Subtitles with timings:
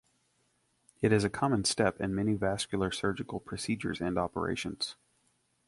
[0.99, 4.95] It is a common step in many vascular surgical procedures and operations.